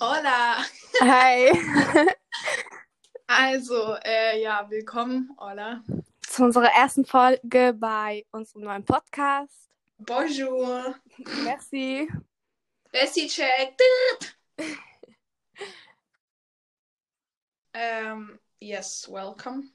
Hola! 0.00 0.62
Hi! 1.00 1.52
Also, 3.28 3.96
äh, 4.04 4.40
ja, 4.40 4.70
willkommen, 4.70 5.34
Hola. 5.36 5.82
Zu 6.20 6.44
unserer 6.44 6.70
ersten 6.70 7.04
Folge 7.04 7.72
bei 7.72 8.24
unserem 8.30 8.62
neuen 8.62 8.84
Podcast. 8.84 9.68
Bonjour! 9.98 10.94
Merci. 11.42 12.08
Bessie 12.92 13.26
check! 13.26 13.76
ähm, 17.74 18.38
yes, 18.60 19.10
welcome. 19.10 19.70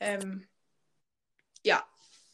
Ähm, 0.00 0.46
ja, 1.64 1.82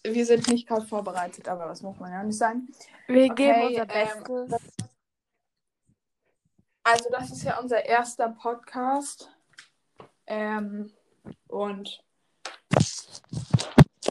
wir 0.03 0.27
sind 0.27 0.49
nicht 0.49 0.67
gerade 0.67 0.87
vorbereitet, 0.87 1.47
aber 1.47 1.67
das 1.67 1.83
muss 1.83 2.01
man 2.01 2.11
ja 2.11 2.23
nicht 2.25 2.39
sein. 2.39 2.69
Wir 3.07 3.31
Okay, 3.31 3.35
geben 3.35 3.63
unser 3.69 3.95
ähm, 3.95 4.25
Bestes. 4.49 4.74
Also, 6.85 7.09
das 7.11 7.31
ist 7.31 7.43
ja 7.43 7.59
unser 7.59 7.85
erster 7.85 8.29
Podcast. 8.29 9.31
Ähm, 10.27 10.93
und 11.49 12.05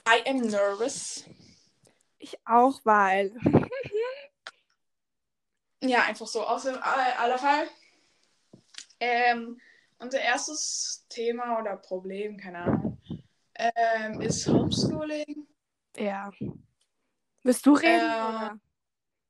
I 0.07 0.27
am 0.27 0.41
nervous. 0.41 1.23
Ich 2.17 2.37
auch, 2.45 2.81
weil. 2.83 3.35
Ja, 5.85 6.03
einfach 6.03 6.27
so. 6.27 6.45
Aus 6.45 6.63
dem 6.63 6.77
aller 6.81 7.37
Fall. 7.37 7.67
Ähm, 9.01 9.59
unser 9.99 10.21
erstes 10.21 11.05
Thema 11.09 11.59
oder 11.59 11.75
Problem, 11.75 12.37
keine 12.37 12.59
Ahnung, 12.59 12.97
ähm, 13.55 14.21
ist 14.21 14.47
Homeschooling. 14.47 15.45
Ja. 15.97 16.31
Willst 17.43 17.65
du 17.65 17.73
reden? 17.73 17.99
Äh? 17.99 18.55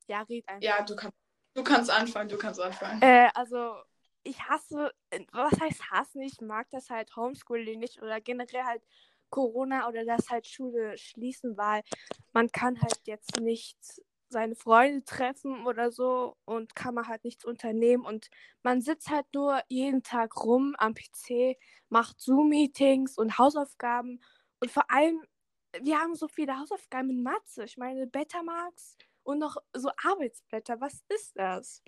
Ja, 0.06 0.22
red 0.28 0.48
einfach. 0.48 0.62
Ja, 0.62 0.84
du 0.84 0.94
kannst, 0.94 1.18
du 1.54 1.64
kannst 1.64 1.90
anfangen, 1.90 2.28
du 2.28 2.36
kannst 2.36 2.60
anfangen. 2.60 3.00
Äh, 3.02 3.30
also, 3.34 3.76
ich 4.22 4.40
hasse. 4.40 4.92
Was 5.32 5.60
heißt 5.60 5.90
hassen? 5.90 6.22
Ich 6.22 6.40
mag 6.40 6.68
das 6.70 6.90
halt 6.90 7.14
Homeschooling 7.16 7.78
nicht 7.78 8.02
oder 8.02 8.20
generell 8.20 8.64
halt 8.64 8.82
Corona 9.30 9.88
oder 9.88 10.04
das 10.04 10.30
halt 10.30 10.46
Schule 10.46 10.96
schließen, 10.96 11.56
weil 11.56 11.82
man 12.32 12.50
kann 12.50 12.80
halt 12.80 13.00
jetzt 13.04 13.40
nicht 13.40 13.78
seine 14.28 14.56
Freunde 14.56 15.04
treffen 15.04 15.66
oder 15.66 15.92
so 15.92 16.36
und 16.44 16.74
kann 16.74 16.94
man 16.94 17.06
halt 17.08 17.24
nichts 17.24 17.44
unternehmen 17.44 18.04
und 18.04 18.28
man 18.62 18.80
sitzt 18.80 19.10
halt 19.10 19.26
nur 19.32 19.60
jeden 19.68 20.02
Tag 20.02 20.36
rum 20.42 20.74
am 20.78 20.94
PC, 20.94 21.56
macht 21.88 22.20
Zoom-Meetings 22.20 23.16
und 23.18 23.38
Hausaufgaben 23.38 24.20
und 24.60 24.70
vor 24.70 24.90
allem, 24.90 25.22
wir 25.80 25.98
haben 25.98 26.14
so 26.14 26.28
viele 26.28 26.58
Hausaufgaben 26.58 27.10
in 27.10 27.22
Mathe. 27.22 27.64
Ich 27.64 27.76
meine, 27.76 28.06
Betamax 28.06 28.96
und 29.24 29.38
noch 29.38 29.56
so 29.72 29.90
Arbeitsblätter. 30.04 30.80
Was 30.80 31.02
ist 31.08 31.36
das? 31.36 31.82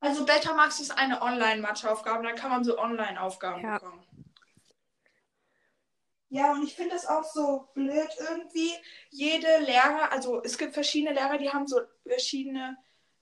Also 0.00 0.24
Betamax 0.24 0.80
ist 0.80 0.96
eine 0.96 1.22
Online-Matheaufgabe, 1.22 2.22
da 2.22 2.32
kann 2.32 2.50
man 2.50 2.64
so 2.64 2.78
Online-Aufgaben 2.78 3.62
Ja. 3.62 3.78
bekommen. 3.78 4.06
Ja, 6.28 6.52
und 6.52 6.64
ich 6.64 6.74
finde 6.74 6.90
das 6.94 7.06
auch 7.06 7.24
so 7.24 7.70
blöd 7.74 8.08
irgendwie. 8.18 8.72
Jede 9.10 9.58
Lehrer, 9.60 10.12
also 10.12 10.42
es 10.42 10.58
gibt 10.58 10.74
verschiedene 10.74 11.14
Lehrer, 11.14 11.38
die 11.38 11.50
haben 11.50 11.66
so 11.66 11.80
verschiedene 12.06 12.76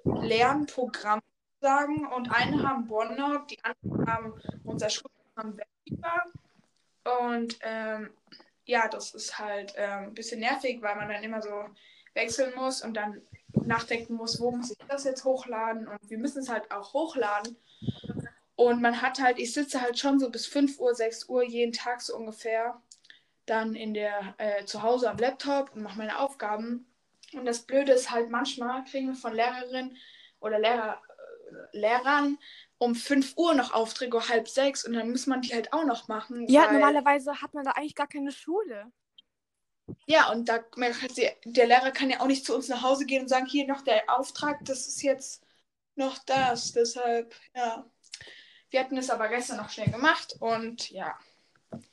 Lernprogramme 0.05 1.23
sagen 1.61 2.07
und 2.07 2.31
eine 2.31 2.63
haben 2.67 2.87
Bonner, 2.87 3.47
die 3.49 3.63
anderen 3.63 4.07
haben 4.07 4.35
unser 4.65 4.91
Schulprogramm 4.91 5.59
Wettbewerb. 5.59 6.29
Und 7.23 7.59
ähm, 7.61 8.11
ja, 8.65 8.89
das 8.89 9.15
ist 9.15 9.39
halt 9.39 9.75
ähm, 9.77 10.05
ein 10.05 10.15
bisschen 10.15 10.41
nervig, 10.41 10.81
weil 10.83 10.97
man 10.97 11.09
dann 11.09 11.23
immer 11.23 11.43
so 11.43 11.65
wechseln 12.15 12.55
muss 12.57 12.83
und 12.83 12.95
dann 12.95 13.21
nachdenken 13.65 14.15
muss, 14.15 14.41
wo 14.41 14.51
muss 14.51 14.71
ich 14.71 14.79
das 14.89 15.05
jetzt 15.05 15.25
hochladen 15.25 15.87
und 15.87 15.99
wir 16.09 16.19
müssen 16.19 16.41
es 16.41 16.49
halt 16.49 16.71
auch 16.71 16.93
hochladen. 16.93 17.57
Und 18.57 18.81
man 18.81 19.03
hat 19.03 19.21
halt, 19.21 19.39
ich 19.39 19.53
sitze 19.53 19.81
halt 19.81 19.99
schon 19.99 20.21
so 20.21 20.31
bis 20.31 20.47
5 20.47 20.79
Uhr, 20.79 20.95
6 20.95 21.29
Uhr 21.29 21.43
jeden 21.43 21.73
Tag 21.73 22.01
so 22.01 22.17
ungefähr 22.17 22.81
dann 23.47 23.75
in 23.75 23.95
der 23.95 24.35
äh, 24.39 24.65
zu 24.65 24.83
Hause 24.83 25.11
am 25.11 25.19
Laptop 25.19 25.75
und 25.75 25.83
mache 25.83 25.99
meine 25.99 26.19
Aufgaben. 26.19 26.87
Und 27.33 27.47
das 27.47 27.61
Blöde 27.61 27.93
ist 27.93 28.11
halt, 28.11 28.31
manchmal 28.31 28.85
kriegen 28.85 29.09
wir 29.09 29.15
von 29.15 29.35
Lehrerinnen 29.35 29.97
oder 30.41 30.59
Lehrer, 30.59 31.03
äh, 31.73 31.79
Lehrern 31.79 32.39
um 32.79 32.95
5 32.95 33.37
Uhr 33.37 33.55
noch 33.55 33.73
Aufträge, 33.73 34.29
halb 34.29 34.49
sechs 34.49 34.87
und 34.87 34.95
dann 34.95 35.11
muss 35.11 35.27
man 35.27 35.43
die 35.43 35.55
halt 35.55 35.73
auch 35.73 35.85
noch 35.85 36.09
machen. 36.09 36.47
Ja, 36.49 36.73
normalerweise 36.73 37.41
hat 37.41 37.55
man 37.55 37.65
da 37.65 37.73
eigentlich 37.73 37.95
gar 37.95 38.09
keine 38.09 38.33
Schule. 38.33 38.91
Ja, 40.07 40.31
und 40.33 40.49
da 40.49 40.65
sie- 41.13 41.31
der 41.45 41.67
Lehrer 41.67 41.91
kann 41.91 42.11
ja 42.11 42.21
auch 42.21 42.27
nicht 42.27 42.45
zu 42.45 42.55
uns 42.55 42.69
nach 42.69 42.83
Hause 42.83 43.07
gehen 43.07 43.23
und 43.23 43.29
sagen, 43.29 43.47
hier 43.47 43.67
noch 43.67 43.83
der 43.83 44.09
Auftrag, 44.09 44.65
das 44.65 44.87
ist 44.89 45.03
jetzt 45.03 45.43
noch 45.97 46.19
das. 46.25 46.73
Deshalb, 46.73 47.35
ja. 47.55 47.85
Wir 48.71 48.81
hatten 48.81 48.97
es 48.99 49.11
aber 49.11 49.29
gestern 49.29 49.59
noch 49.59 49.71
schnell 49.71 49.91
gemacht 49.91 50.37
und 50.41 50.91
ja, 50.91 51.19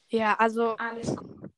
Ja, 0.09 0.35
also 0.35 0.75
alles 0.78 1.16
gut. 1.16 1.52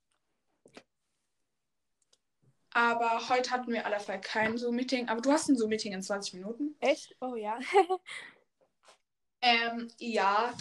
Aber 2.76 3.30
heute 3.30 3.52
hatten 3.52 3.72
wir 3.72 3.86
aller 3.86 4.00
Fall 4.00 4.20
kein 4.20 4.58
Zoom-Meeting. 4.58 5.08
Aber 5.08 5.22
du 5.22 5.32
hast 5.32 5.48
ein 5.48 5.56
Zoom-Meeting 5.58 5.94
in 5.94 6.02
20 6.02 6.34
Minuten. 6.34 6.76
echt? 6.80 7.16
Oh 7.22 7.36
ja. 7.36 7.60
Ähm, 9.46 9.90
ja. 10.00 10.54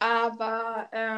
Aber 0.00 0.88
ähm, 0.92 1.09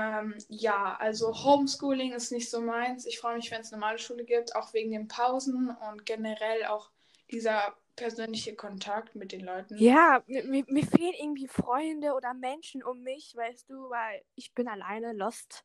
ja, 0.48 0.96
also 0.96 1.44
Homeschooling 1.44 2.12
ist 2.12 2.32
nicht 2.32 2.50
so 2.50 2.60
meins. 2.60 3.06
Ich 3.06 3.18
freue 3.18 3.36
mich, 3.36 3.50
wenn 3.50 3.60
es 3.60 3.70
normale 3.70 3.98
Schule 3.98 4.24
gibt, 4.24 4.54
auch 4.56 4.72
wegen 4.72 4.90
den 4.90 5.08
Pausen 5.08 5.76
und 5.90 6.06
generell 6.06 6.64
auch 6.66 6.90
dieser 7.30 7.76
persönliche 7.96 8.54
Kontakt 8.54 9.14
mit 9.14 9.32
den 9.32 9.44
Leuten. 9.44 9.76
Ja, 9.78 10.22
mir, 10.26 10.64
mir, 10.66 10.86
fehlen 10.86 11.14
irgendwie 11.18 11.48
Freunde 11.48 12.14
oder 12.14 12.34
Menschen 12.34 12.82
um 12.82 13.02
mich, 13.02 13.34
weißt 13.36 13.68
du, 13.70 13.90
weil 13.90 14.22
ich 14.34 14.54
bin 14.54 14.68
alleine 14.68 15.12
lost. 15.12 15.64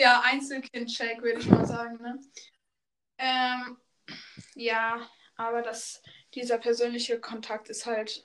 Ja, 0.00 0.20
Einzelkind-Check, 0.24 1.22
würde 1.22 1.40
ich 1.40 1.50
mal 1.50 1.66
sagen, 1.66 2.00
ne? 2.00 2.20
Ähm, 3.18 3.76
ja, 4.54 5.10
aber 5.34 5.60
das, 5.60 6.00
dieser 6.34 6.58
persönliche 6.58 7.20
Kontakt 7.20 7.68
ist 7.68 7.84
halt 7.84 8.24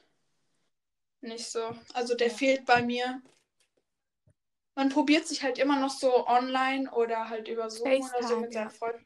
nicht 1.21 1.49
so. 1.49 1.75
Also 1.93 2.15
der 2.15 2.29
fehlt 2.29 2.65
bei 2.65 2.83
mir. 2.83 3.21
Man 4.75 4.89
probiert 4.89 5.27
sich 5.27 5.43
halt 5.43 5.59
immer 5.59 5.79
noch 5.79 5.91
so 5.91 6.27
online 6.27 6.91
oder 6.91 7.29
halt 7.29 7.47
über 7.47 7.69
Zoom 7.69 7.87
oder 7.87 8.01
so 8.01 8.09
FaceTime, 8.09 8.41
mit 8.41 8.53
ja. 8.53 8.61
seinen 8.61 8.69
Freunden. 8.71 9.05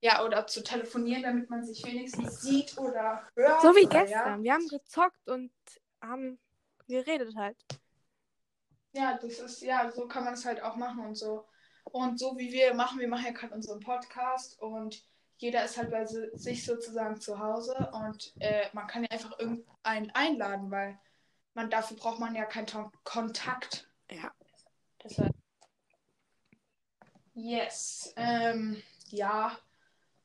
Ja, 0.00 0.24
oder 0.24 0.46
zu 0.48 0.64
telefonieren, 0.64 1.22
damit 1.22 1.48
man 1.48 1.64
sich 1.64 1.84
wenigstens 1.86 2.40
sieht 2.40 2.76
oder 2.76 3.24
hört. 3.36 3.62
So 3.62 3.68
wie 3.76 3.86
oder, 3.86 4.00
gestern. 4.04 4.42
Wir 4.42 4.54
haben 4.54 4.66
gezockt 4.66 5.28
und 5.28 5.52
haben 6.00 6.40
geredet 6.88 7.36
halt. 7.36 7.56
Ja. 8.92 9.12
ja, 9.12 9.18
das 9.18 9.38
ist, 9.38 9.62
ja, 9.62 9.90
so 9.92 10.08
kann 10.08 10.24
man 10.24 10.34
es 10.34 10.44
halt 10.44 10.60
auch 10.62 10.74
machen 10.74 11.06
und 11.06 11.14
so. 11.14 11.46
Und 11.84 12.18
so 12.18 12.36
wie 12.36 12.50
wir 12.52 12.74
machen, 12.74 12.98
wir 12.98 13.08
machen 13.08 13.26
ja 13.26 13.32
gerade 13.32 13.54
unseren 13.54 13.80
Podcast 13.80 14.60
und 14.60 15.04
jeder 15.36 15.64
ist 15.64 15.76
halt 15.76 15.90
bei 15.90 16.04
si- 16.04 16.30
sich 16.34 16.64
sozusagen 16.64 17.20
zu 17.20 17.38
Hause 17.38 17.90
und 17.92 18.32
äh, 18.40 18.66
man 18.72 18.86
kann 18.86 19.02
ja 19.02 19.10
einfach 19.10 19.38
irgendeinen 19.38 20.10
einladen, 20.12 20.70
weil 20.70 20.98
man 21.54 21.70
dafür 21.70 21.96
braucht 21.96 22.20
man 22.20 22.34
ja 22.34 22.44
keinen 22.44 22.90
Kontakt. 23.04 23.88
Ja. 24.10 24.32
Deshalb. 25.04 25.34
Yes. 27.34 28.12
Ähm, 28.16 28.82
ja. 29.08 29.56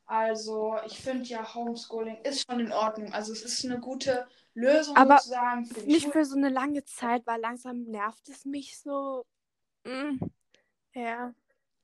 Also, 0.06 0.78
ich 0.86 1.00
finde 1.00 1.26
ja, 1.26 1.54
Homeschooling 1.54 2.18
ist 2.24 2.46
schon 2.50 2.60
in 2.62 2.72
Ordnung. 2.72 3.12
Also, 3.14 3.34
es 3.34 3.44
ist 3.44 3.66
eine 3.66 3.80
gute 3.80 4.28
Lösung 4.54 4.96
Aber 4.96 5.18
sozusagen 5.18 5.66
für 5.66 5.82
die 5.82 5.88
Nicht 5.88 6.02
Schule. 6.04 6.14
für 6.14 6.26
so 6.26 6.38
eine 6.38 6.50
lange 6.50 6.84
Zeit, 6.86 7.26
weil 7.28 7.42
langsam 7.42 7.84
nervt 7.84 8.28
es 8.30 8.46
mich 8.46 8.80
so. 8.80 9.26
Mm. 9.84 10.18
Ja. 10.94 11.34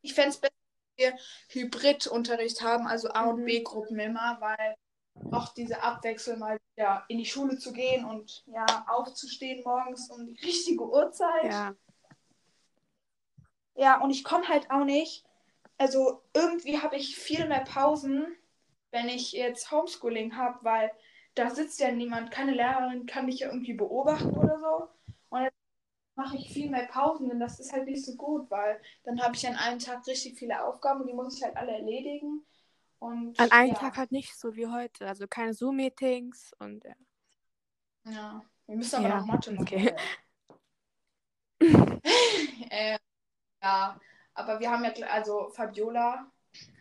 Ich 0.01 0.13
fände 0.13 0.29
es 0.29 0.37
besser, 0.37 0.53
wenn 0.97 1.11
wir 1.13 1.19
Hybridunterricht 1.49 2.61
haben, 2.61 2.87
also 2.87 3.09
A- 3.09 3.25
und 3.29 3.41
Mhm. 3.41 3.45
B-Gruppen 3.45 3.99
immer, 3.99 4.37
weil 4.39 4.75
auch 5.31 5.53
diese 5.53 5.81
Abwechslung 5.83 6.39
mal 6.39 6.59
wieder 6.75 7.03
in 7.09 7.17
die 7.19 7.25
Schule 7.25 7.57
zu 7.57 7.73
gehen 7.73 8.05
und 8.05 8.43
ja, 8.47 8.65
aufzustehen 8.87 9.63
morgens 9.63 10.09
um 10.09 10.25
die 10.25 10.39
richtige 10.45 10.83
Uhrzeit. 10.83 11.43
Ja. 11.45 11.75
Ja, 13.75 14.01
und 14.01 14.09
ich 14.11 14.23
komme 14.23 14.47
halt 14.47 14.69
auch 14.71 14.85
nicht. 14.85 15.25
Also 15.77 16.21
irgendwie 16.33 16.79
habe 16.79 16.95
ich 16.95 17.15
viel 17.17 17.47
mehr 17.47 17.63
Pausen, 17.65 18.27
wenn 18.91 19.09
ich 19.09 19.31
jetzt 19.33 19.71
Homeschooling 19.71 20.35
habe, 20.37 20.59
weil 20.63 20.91
da 21.35 21.49
sitzt 21.49 21.79
ja 21.79 21.91
niemand, 21.91 22.31
keine 22.31 22.53
Lehrerin 22.53 23.05
kann 23.07 23.25
mich 23.25 23.39
ja 23.39 23.47
irgendwie 23.49 23.73
beobachten 23.73 24.37
oder 24.37 24.59
so. 24.59 24.89
Und 25.29 25.41
dann 25.43 25.51
mache 26.15 26.37
ich 26.37 26.53
viel 26.53 26.69
mehr 26.71 26.87
Pausen, 26.87 27.29
denn 27.29 27.39
das 27.39 27.59
ist 27.59 27.73
halt 27.73 27.85
nicht 27.87 28.05
so 28.05 28.15
gut, 28.15 28.49
weil 28.51 28.81
dann 29.05 29.21
habe 29.21 29.35
ich 29.35 29.47
an 29.47 29.55
einem 29.57 29.79
Tag 29.79 30.05
richtig 30.07 30.37
viele 30.37 30.63
Aufgaben 30.65 31.01
und 31.01 31.07
die 31.07 31.13
muss 31.13 31.37
ich 31.37 31.43
halt 31.43 31.57
alle 31.57 31.73
erledigen. 31.73 32.45
Und 32.99 33.37
An 33.37 33.51
einem 33.51 33.75
ja, 33.75 33.75
Tag 33.75 33.97
halt 33.97 34.11
nicht 34.11 34.35
so 34.35 34.55
wie 34.55 34.65
heute. 34.65 35.07
Also 35.07 35.27
keine 35.27 35.53
Zoom-Meetings 35.53 36.53
und 36.57 36.83
ja. 36.83 36.95
Ja, 38.05 38.41
wir 38.67 38.75
müssen 38.77 38.95
aber 38.95 39.09
Ja, 39.09 39.17
noch 39.17 39.25
Mathe 39.25 39.51
machen. 39.51 39.61
okay. 39.61 39.93
äh, 42.69 42.97
ja, 43.63 43.99
aber 44.33 44.59
wir 44.59 44.69
haben 44.69 44.83
ja, 44.83 44.91
also 45.07 45.49
Fabiola 45.49 46.29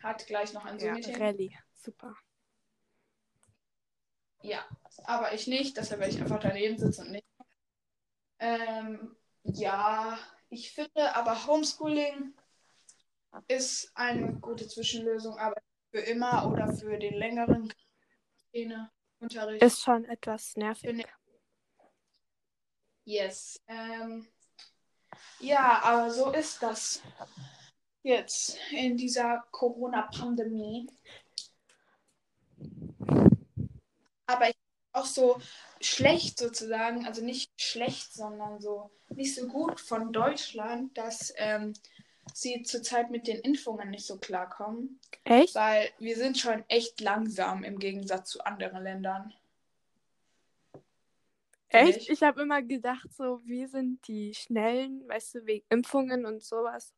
hat 0.03 0.27
gleich 0.27 0.53
noch 0.53 0.65
ein 0.65 0.77
ja 0.77 0.93
Zoom-Meeting. 0.93 1.15
Rallye. 1.15 1.57
Super. 1.75 2.15
Ja, 4.41 4.65
aber 5.05 5.33
ich 5.33 5.47
nicht, 5.47 5.77
deshalb 5.77 6.01
werde 6.01 6.13
ich 6.13 6.21
einfach 6.21 6.39
daneben 6.39 6.77
sitzen 6.77 7.05
und 7.05 7.11
nicht. 7.11 7.25
Ähm, 8.39 9.15
ja, 9.43 10.19
ich 10.49 10.71
finde 10.71 11.15
aber 11.15 11.47
Homeschooling 11.47 12.33
ist 13.47 13.91
eine 13.95 14.33
gute 14.33 14.67
Zwischenlösung, 14.67 15.37
aber 15.37 15.55
für 15.91 15.99
immer 15.99 16.51
oder 16.51 16.73
für 16.73 16.97
den 16.97 17.13
längeren 17.13 17.73
Unterricht. 19.19 19.63
Ist 19.63 19.81
schon 19.81 20.05
etwas 20.05 20.55
nervig. 20.57 21.07
Yes. 23.05 23.61
Ähm, 23.67 24.27
ja, 25.39 25.81
aber 25.83 26.11
so 26.11 26.31
ist 26.31 26.61
das 26.61 27.01
jetzt 28.03 28.57
in 28.71 28.97
dieser 28.97 29.43
Corona-Pandemie. 29.51 30.87
Aber 34.25 34.49
ich 34.49 34.55
auch 34.93 35.05
so 35.05 35.41
schlecht 35.81 36.37
sozusagen, 36.37 37.05
also 37.05 37.23
nicht 37.23 37.51
schlecht, 37.59 38.13
sondern 38.13 38.61
so 38.61 38.91
nicht 39.09 39.35
so 39.35 39.47
gut 39.47 39.79
von 39.79 40.13
Deutschland, 40.13 40.97
dass 40.97 41.33
ähm, 41.37 41.73
sie 42.33 42.63
zurzeit 42.63 43.11
mit 43.11 43.27
den 43.27 43.39
Impfungen 43.39 43.89
nicht 43.89 44.05
so 44.05 44.17
klarkommen, 44.17 44.99
Echt? 45.23 45.55
weil 45.55 45.89
wir 45.99 46.15
sind 46.15 46.37
schon 46.37 46.63
echt 46.67 47.01
langsam 47.01 47.63
im 47.63 47.79
Gegensatz 47.79 48.29
zu 48.29 48.45
anderen 48.45 48.83
Ländern. 48.83 49.33
Echt? 51.73 51.97
Nicht? 51.97 52.09
Ich 52.09 52.23
habe 52.23 52.41
immer 52.41 52.61
gedacht, 52.61 53.11
so, 53.11 53.41
wir 53.45 53.67
sind 53.67 54.07
die 54.07 54.33
Schnellen, 54.33 55.07
weißt 55.07 55.35
du, 55.35 55.45
wegen 55.45 55.65
Impfungen 55.69 56.25
und 56.25 56.43
sowas. 56.43 56.93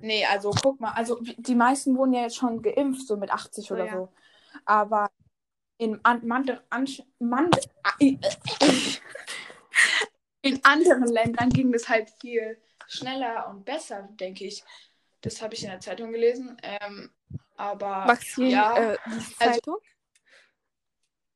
Nee, 0.00 0.24
also 0.26 0.50
guck 0.50 0.80
mal, 0.80 0.92
also 0.92 1.20
die 1.20 1.54
meisten 1.54 1.96
wurden 1.96 2.12
ja 2.14 2.22
jetzt 2.22 2.36
schon 2.36 2.60
geimpft, 2.62 3.06
so 3.06 3.16
mit 3.16 3.30
80 3.30 3.66
So, 3.66 3.74
oder 3.74 3.86
ja. 3.86 3.92
so. 3.92 4.12
Aber 4.64 5.10
in, 5.78 6.00
an, 6.02 6.26
man, 6.26 6.60
an, 6.70 6.86
man, 7.18 7.50
in 10.42 10.64
anderen 10.64 11.06
Ländern 11.06 11.50
ging 11.50 11.72
das 11.72 11.88
halt 11.88 12.10
viel 12.20 12.58
schneller 12.88 13.48
und 13.48 13.64
besser, 13.64 14.08
denke 14.12 14.44
ich. 14.44 14.64
Das 15.20 15.42
habe 15.42 15.54
ich 15.54 15.62
in 15.62 15.70
der 15.70 15.80
Zeitung 15.80 16.12
gelesen. 16.12 16.56
Ähm, 16.62 17.10
aber 17.56 18.06
Maxim, 18.06 18.46
ja, 18.46 18.92
äh, 18.92 18.98
die 19.06 19.10
also- 19.12 19.30
Zeitung? 19.32 19.76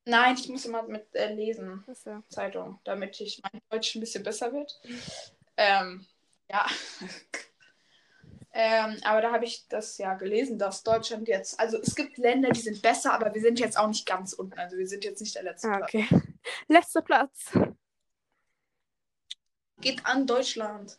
Nein, 0.05 0.35
ich 0.35 0.49
muss 0.49 0.65
immer 0.65 0.83
mit 0.83 1.13
äh, 1.15 1.33
lesen, 1.33 1.83
Achso. 1.87 2.23
Zeitung, 2.29 2.79
damit 2.83 3.19
ich 3.21 3.41
mein 3.43 3.61
Deutsch 3.69 3.95
ein 3.95 3.99
bisschen 4.01 4.23
besser 4.23 4.51
wird. 4.53 4.79
Ähm, 5.57 6.05
ja. 6.49 6.65
ähm, 8.53 8.97
aber 9.03 9.21
da 9.21 9.31
habe 9.31 9.45
ich 9.45 9.67
das 9.67 9.97
ja 9.97 10.13
gelesen, 10.15 10.57
dass 10.59 10.83
Deutschland 10.83 11.27
jetzt, 11.27 11.59
also 11.59 11.77
es 11.79 11.95
gibt 11.95 12.17
Länder, 12.17 12.49
die 12.49 12.59
sind 12.61 12.81
besser, 12.81 13.13
aber 13.13 13.33
wir 13.33 13.41
sind 13.41 13.59
jetzt 13.59 13.77
auch 13.77 13.87
nicht 13.87 14.05
ganz 14.05 14.33
unten. 14.33 14.57
Also 14.59 14.77
wir 14.77 14.87
sind 14.87 15.03
jetzt 15.03 15.21
nicht 15.21 15.35
der 15.35 15.43
letzte 15.43 15.69
Ah, 15.69 15.77
Platz. 15.77 15.93
okay. 15.93 16.07
Letzter 16.67 17.01
Platz. 17.01 17.51
Geht 19.79 20.05
an 20.05 20.27
Deutschland. 20.27 20.97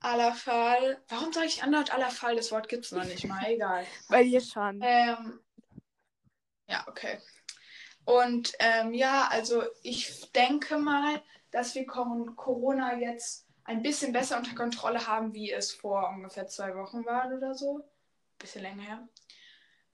Aller 0.00 0.34
Fall. 0.34 1.02
Warum 1.08 1.32
sage 1.32 1.46
ich 1.46 1.62
andauernd 1.62 1.92
aller 1.92 2.10
Fall? 2.10 2.36
Das 2.36 2.52
Wort 2.52 2.68
gibt 2.68 2.84
es 2.84 2.92
noch 2.92 3.04
nicht 3.04 3.24
mal. 3.26 3.42
Egal. 3.46 3.86
Bei 4.08 4.22
dir 4.22 4.40
schon. 4.40 4.80
Ähm, 4.82 5.40
ja, 6.68 6.84
okay. 6.86 7.18
Und 8.06 8.54
ähm, 8.60 8.94
ja, 8.94 9.28
also 9.30 9.64
ich 9.82 10.30
denke 10.32 10.78
mal, 10.78 11.20
dass 11.50 11.74
wir 11.74 11.86
Cor- 11.86 12.34
Corona 12.36 12.96
jetzt 12.96 13.46
ein 13.64 13.82
bisschen 13.82 14.12
besser 14.12 14.38
unter 14.38 14.54
Kontrolle 14.54 15.06
haben, 15.06 15.34
wie 15.34 15.50
es 15.52 15.72
vor 15.72 16.08
ungefähr 16.10 16.46
zwei 16.46 16.74
Wochen 16.76 17.04
war 17.04 17.26
oder 17.32 17.52
so. 17.54 17.84
Bisschen 18.38 18.62
länger 18.62 18.82
her. 18.82 19.08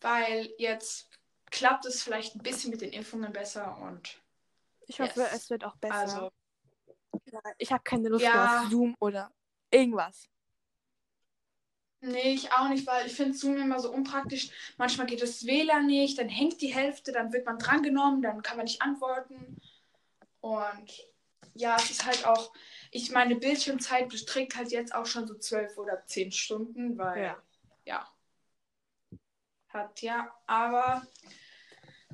Weil 0.01 0.53
jetzt 0.59 1.09
klappt 1.51 1.87
es 1.87 2.03
vielleicht 2.03 2.37
ein 2.37 2.43
bisschen 2.43 2.71
mit 2.71 2.83
den 2.83 2.93
Impfungen 2.93 3.33
besser 3.33 3.79
und 3.79 4.21
Ich 4.87 5.01
hoffe, 5.01 5.21
yes. 5.21 5.33
es 5.33 5.51
wird 5.51 5.65
auch 5.65 5.77
besser. 5.77 5.95
also 6.01 6.31
ich 7.57 7.73
habe 7.73 7.83
keine 7.83 8.09
Lust 8.11 8.25
Ja. 8.25 8.35
mehr 8.35 8.61
auf 8.63 8.71
Zoom 8.71 8.95
oder 9.01 9.33
irgendwas. 9.71 10.29
Nee, 12.05 12.35
ich 12.35 12.53
auch 12.53 12.69
nicht, 12.69 12.85
weil 12.87 13.07
ich 13.07 13.15
finde 13.15 13.35
Zoom 13.35 13.57
immer 13.59 13.79
so 13.79 13.93
unpraktisch. 13.93 14.51
Manchmal 14.77 15.07
geht 15.07 15.23
das 15.23 15.47
WLAN 15.47 15.87
nicht, 15.87 16.19
dann 16.19 16.29
hängt 16.29 16.61
die 16.61 16.75
Hälfte, 16.75 17.13
dann 17.13 17.33
wird 17.33 17.47
man 17.47 17.59
drangenommen, 17.59 18.23
dann 18.23 18.43
kann 18.43 18.57
man 18.57 18.65
nicht 18.65 18.83
antworten. 18.83 19.57
Und 20.41 21.07
ja, 21.55 21.77
es 21.77 21.91
ist 21.91 22.05
halt 22.05 22.27
auch, 22.27 22.53
ich 22.91 23.13
meine 23.13 23.37
Bildschirmzeit 23.37 24.09
beträgt 24.09 24.57
halt 24.57 24.73
jetzt 24.73 24.93
auch 24.93 25.07
schon 25.07 25.29
so 25.29 25.35
zwölf 25.39 25.79
oder 25.79 26.05
zehn 26.05 26.33
Stunden, 26.33 26.99
weil 26.99 27.23
Ja. 27.23 27.43
ja. 27.85 28.09
Hat 29.69 30.03
ja, 30.03 30.35
aber 30.47 31.07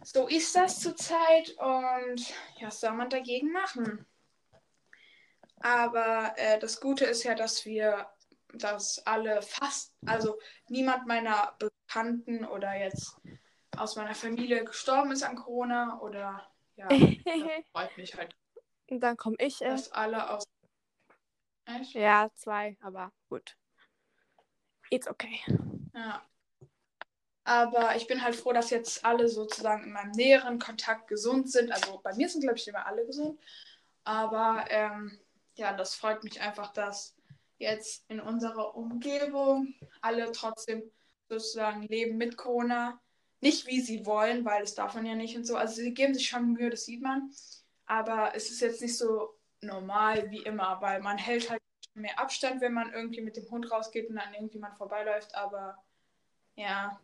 so 0.05 0.29
ist 0.29 0.55
das 0.55 0.81
zurzeit 0.81 1.51
und 1.59 2.21
ja, 2.61 2.67
was 2.67 2.81
soll 2.81 2.93
man 2.93 3.09
dagegen 3.09 3.53
machen? 3.53 4.07
Aber 5.61 6.35
äh, 6.37 6.59
das 6.59 6.79
Gute 6.79 7.07
ist 7.07 7.25
ja, 7.25 7.35
dass 7.35 7.65
wir, 7.65 8.07
dass 8.55 8.99
alle 9.07 9.43
fast, 9.43 9.95
also 10.07 10.39
niemand 10.69 11.07
meiner 11.07 11.57
Bekannten 11.59 12.45
oder 12.45 12.75
jetzt 12.75 13.17
aus 13.77 13.97
meiner 13.97 14.15
Familie 14.15 14.65
gestorben 14.65 15.13
ist 15.13 15.23
an 15.23 15.37
Corona 15.37 16.01
oder 16.01 16.51
ja, 16.77 16.89
das 17.25 17.67
freut 17.73 17.97
mich 17.97 18.17
halt, 18.17 18.35
Und 18.89 19.01
dann 19.01 19.17
komme 19.17 19.37
ich. 19.39 19.61
Äh, 19.61 19.69
dass 19.69 19.93
alle 19.93 20.31
aus. 20.31 20.45
Echt? 21.67 21.95
ja, 21.95 22.31
zwei, 22.35 22.77
aber 22.81 23.13
gut. 23.29 23.57
It's 24.91 25.07
okay. 25.07 25.41
Ja. 25.95 26.23
Aber 27.45 27.97
ich 27.97 28.07
bin 28.07 28.23
halt 28.23 28.37
froh, 28.37 28.53
dass 28.53 28.71
jetzt 28.71 29.05
alle 29.05 29.29
sozusagen 29.29 29.85
in 29.85 29.93
meinem 29.93 30.11
näheren 30.13 30.59
Kontakt 30.59 31.09
gesund 31.09 31.51
sind. 31.51 31.73
Also 31.73 31.99
bei 32.03 32.15
mir 32.15 32.29
sind, 32.29 32.43
glaube 32.43 32.59
ich, 32.59 32.69
immer 32.69 32.87
alle 32.87 33.07
gesund. 33.07 33.41
Aber 34.05 34.65
ähm, 34.69 35.19
ja, 35.55 35.73
das 35.73 35.95
freut 35.95 36.25
mich 36.25 36.41
einfach, 36.41 36.73
dass 36.73 37.18
jetzt 37.59 38.05
in 38.09 38.21
unserer 38.21 38.77
Umgebung 38.77 39.75
alle 40.01 40.33
trotzdem 40.33 40.83
sozusagen 41.29 41.83
leben 41.83 42.17
mit 42.17 42.37
Corona. 42.37 43.01
Nicht 43.41 43.67
wie 43.67 43.81
sie 43.81 44.05
wollen, 44.07 44.45
weil 44.45 44.63
das 44.63 44.75
darf 44.75 44.95
man 44.95 45.07
ja 45.07 45.15
nicht 45.15 45.37
und 45.37 45.45
so. 45.45 45.57
Also 45.57 45.77
sie 45.77 45.95
geben 45.95 46.15
sich 46.15 46.29
schon 46.29 46.53
Mühe, 46.53 46.71
das 46.71 46.85
sieht 46.85 47.03
man. 47.03 47.31
Aber 47.87 48.33
es 48.35 48.51
ist 48.51 48.61
jetzt 48.61 48.83
nicht 48.83 48.97
so 48.97 49.39
normal 49.61 50.31
wie 50.31 50.43
immer, 50.43 50.81
weil 50.81 51.01
man 51.01 51.19
hält 51.19 51.51
halt 51.51 51.63
mehr 51.95 52.19
Abstand, 52.19 52.61
wenn 52.61 52.73
man 52.73 52.93
irgendwie 52.93 53.21
mit 53.21 53.37
dem 53.37 53.49
Hund 53.51 53.71
rausgeht 53.71 54.09
und 54.11 54.19
an 54.19 54.35
irgendjemand 54.35 54.77
vorbeiläuft. 54.77 55.35
Aber 55.35 55.77
ja. 56.57 57.01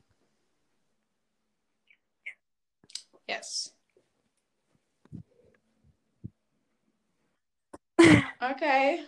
Yes. 3.28 3.72
Okay. 8.42 9.06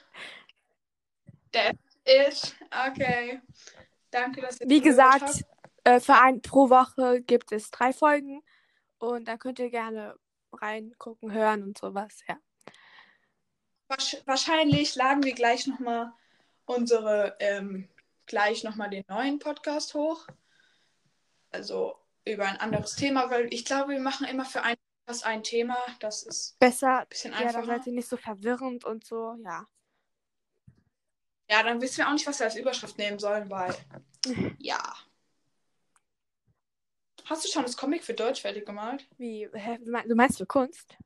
That's 1.56 1.98
it. 2.04 2.56
Okay. 2.88 3.40
Danke, 4.10 4.40
dass 4.42 4.60
ihr 4.60 4.68
Wie 4.68 4.80
gesagt, 4.80 5.44
äh, 5.84 6.00
für 6.00 6.14
ein, 6.14 6.42
pro 6.42 6.68
Woche 6.70 7.22
gibt 7.22 7.52
es 7.52 7.70
drei 7.70 7.92
Folgen. 7.92 8.42
Und 8.98 9.26
dann 9.28 9.38
könnt 9.38 9.58
ihr 9.58 9.70
gerne 9.70 10.16
reingucken, 10.52 11.32
hören 11.32 11.62
und 11.62 11.78
sowas. 11.78 12.20
Ja. 12.28 12.38
Wahrsch- 13.88 14.22
wahrscheinlich 14.26 14.94
laden 14.94 15.22
wir 15.22 15.34
gleich 15.34 15.66
nochmal 15.66 16.12
unsere, 16.64 17.36
ähm, 17.40 17.88
gleich 18.26 18.64
nochmal 18.64 18.90
den 18.90 19.04
neuen 19.08 19.38
Podcast 19.38 19.94
hoch. 19.94 20.26
Also 21.50 21.96
über 22.24 22.46
ein 22.46 22.56
anderes 22.56 22.96
Thema, 22.96 23.30
weil 23.30 23.52
ich 23.52 23.64
glaube, 23.64 23.92
wir 23.92 24.00
machen 24.00 24.26
immer 24.26 24.44
für 24.44 24.62
ein 24.62 24.76
Podcast 25.04 25.26
ein 25.26 25.42
Thema. 25.42 25.76
Das 26.00 26.22
ist 26.22 26.58
Besser, 26.58 27.00
ein 27.00 27.08
bisschen 27.08 27.32
ja, 27.32 27.38
dann 27.38 27.48
einfacher. 27.48 27.66
seid 27.66 27.86
ihr 27.86 27.92
nicht 27.92 28.08
so 28.08 28.16
verwirrend 28.16 28.84
und 28.84 29.04
so, 29.04 29.36
ja. 29.44 29.66
Ja, 31.48 31.62
dann 31.62 31.80
wissen 31.80 31.98
wir 31.98 32.08
auch 32.08 32.12
nicht, 32.12 32.26
was 32.26 32.38
wir 32.40 32.46
als 32.46 32.56
Überschrift 32.56 32.98
nehmen 32.98 33.18
sollen, 33.18 33.48
weil. 33.50 33.74
Ja. 34.58 34.80
Hast 37.24 37.44
du 37.44 37.48
schon 37.48 37.62
das 37.62 37.76
Comic 37.76 38.04
für 38.04 38.14
Deutsch 38.14 38.40
fertig 38.40 38.66
gemalt? 38.66 39.06
Wie, 39.18 39.48
hä, 39.52 39.78
du 39.78 39.90
mein- 39.90 40.08
du 40.08 40.14
meinst 40.14 40.38
für 40.38 40.46
Kunst? 40.46 40.96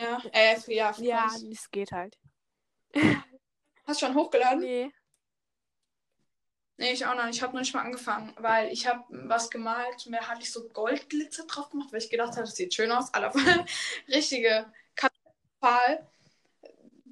Ja. 0.00 0.20
Äh, 0.32 0.56
für, 0.60 0.72
ja, 0.72 0.92
für 0.92 1.02
Ja, 1.04 1.26
Kunst. 1.28 1.46
das 1.52 1.70
geht 1.70 1.92
halt. 1.92 2.18
Hast 3.86 4.00
du 4.02 4.06
schon 4.06 4.14
hochgeladen? 4.14 4.60
Nee. 4.60 4.92
Nee, 6.76 6.92
ich 6.92 7.04
auch 7.04 7.14
noch 7.16 7.24
nicht. 7.26 7.36
Ich 7.36 7.42
habe 7.42 7.54
noch 7.54 7.60
nicht 7.60 7.74
mal 7.74 7.82
angefangen, 7.82 8.32
weil 8.38 8.70
ich 8.72 8.86
habe 8.86 9.02
was 9.10 9.50
gemalt. 9.50 10.06
Mir 10.06 10.20
hatte 10.28 10.42
ich 10.42 10.52
so 10.52 10.68
Goldglitzer 10.68 11.44
drauf 11.46 11.70
gemacht, 11.70 11.90
weil 11.92 11.98
ich 12.00 12.10
gedacht 12.10 12.30
habe, 12.32 12.42
das 12.42 12.54
sieht 12.54 12.72
schön 12.72 12.92
aus. 12.92 13.12
Aller 13.12 13.32
richtige 14.08 14.72
Katastrophal. 14.94 16.08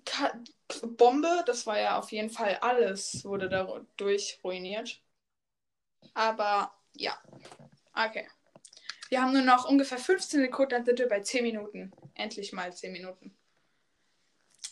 Ka 0.07 0.33
Bombe, 0.83 1.45
das 1.47 1.67
war 1.67 1.79
ja 1.79 1.99
auf 1.99 2.11
jeden 2.11 2.31
Fall 2.31 2.57
alles, 2.57 3.25
wurde 3.25 3.49
dadurch 3.49 4.41
ruiniert. 4.43 5.01
Aber 6.15 6.73
ja. 6.95 7.21
Okay. 7.93 8.27
Wir 9.09 9.23
haben 9.23 9.33
nur 9.33 9.43
noch 9.43 9.69
ungefähr 9.69 9.99
15 9.99 10.41
Sekunden, 10.41 10.71
dann 10.71 10.85
sind 10.85 10.99
wir 10.99 11.09
bei 11.09 11.21
10 11.21 11.43
Minuten. 11.45 11.93
Endlich 12.15 12.53
mal 12.53 12.75
10 12.75 12.93
Minuten. 12.93 13.37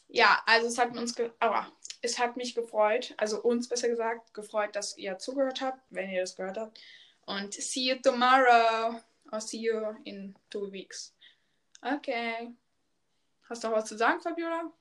Ja, 0.09 0.43
also 0.47 0.69
es 0.69 0.79
hat 0.79 0.97
uns 0.97 1.15
Aua. 1.41 1.71
es 2.03 2.19
hat 2.19 2.37
mich 2.37 2.55
gefreut, 2.55 3.15
also 3.17 3.43
uns 3.43 3.69
besser 3.69 3.89
gesagt, 3.89 4.33
gefreut, 4.35 4.77
dass 4.77 4.97
ihr 4.97 5.19
zugehört 5.19 5.61
habt, 5.61 5.81
wenn 5.91 6.11
ihr 6.11 6.21
das 6.21 6.37
gehört 6.37 6.57
habt. 6.57 6.81
Und 7.27 7.55
see 7.55 7.91
you 7.91 7.97
tomorrow. 7.97 9.01
I'll 9.31 9.41
see 9.41 9.59
you 9.59 9.95
in 10.05 10.37
two 10.51 10.71
weeks. 10.71 11.15
Okay. 11.83 12.55
Hast 13.49 13.65
du 13.65 13.69
noch 13.69 13.77
was 13.77 13.87
zu 13.87 13.97
sagen, 13.97 14.21
Fabiola? 14.21 14.73